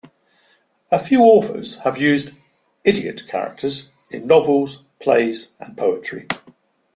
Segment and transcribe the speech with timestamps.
[0.89, 2.31] A few authors have used
[2.83, 6.27] "idiot" characters in novels, plays and poetry.